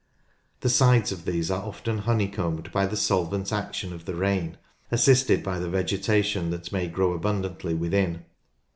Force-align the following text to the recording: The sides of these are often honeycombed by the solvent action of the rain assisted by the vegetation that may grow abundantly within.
The 0.61 0.69
sides 0.69 1.11
of 1.11 1.25
these 1.25 1.51
are 1.51 1.61
often 1.61 1.99
honeycombed 1.99 2.71
by 2.71 2.87
the 2.87 2.97
solvent 2.97 3.53
action 3.53 3.93
of 3.93 4.05
the 4.05 4.15
rain 4.15 4.57
assisted 4.89 5.43
by 5.43 5.59
the 5.59 5.69
vegetation 5.69 6.49
that 6.49 6.71
may 6.71 6.87
grow 6.87 7.13
abundantly 7.13 7.75
within. 7.75 8.25